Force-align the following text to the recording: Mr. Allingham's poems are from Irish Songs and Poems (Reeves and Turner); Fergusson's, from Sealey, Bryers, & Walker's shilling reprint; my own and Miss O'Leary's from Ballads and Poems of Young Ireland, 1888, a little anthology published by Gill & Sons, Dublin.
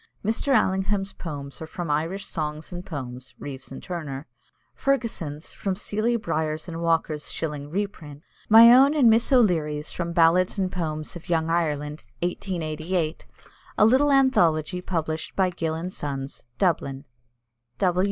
Mr. 0.25 0.51
Allingham's 0.51 1.13
poems 1.13 1.61
are 1.61 1.67
from 1.67 1.91
Irish 1.91 2.25
Songs 2.25 2.71
and 2.73 2.83
Poems 2.83 3.35
(Reeves 3.37 3.71
and 3.71 3.83
Turner); 3.83 4.25
Fergusson's, 4.73 5.53
from 5.53 5.75
Sealey, 5.75 6.15
Bryers, 6.19 6.67
& 6.67 6.67
Walker's 6.67 7.31
shilling 7.31 7.69
reprint; 7.69 8.23
my 8.49 8.73
own 8.73 8.95
and 8.95 9.11
Miss 9.11 9.31
O'Leary's 9.31 9.91
from 9.91 10.11
Ballads 10.11 10.57
and 10.57 10.71
Poems 10.71 11.15
of 11.15 11.29
Young 11.29 11.51
Ireland, 11.51 12.03
1888, 12.23 13.27
a 13.77 13.85
little 13.85 14.11
anthology 14.11 14.81
published 14.81 15.35
by 15.35 15.51
Gill 15.51 15.87
& 15.91 15.91
Sons, 15.91 16.45
Dublin. 16.57 17.05